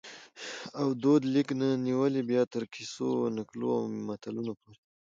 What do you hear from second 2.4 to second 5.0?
تر کیسو، نکلو او متلونو پوري